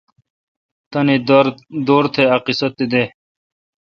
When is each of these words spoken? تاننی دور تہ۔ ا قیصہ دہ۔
تاننی 0.91 1.17
دور 1.87 2.05
تہ۔ 2.13 2.23
ا 2.33 2.35
قیصہ 2.45 2.67
دہ۔ 2.91 3.03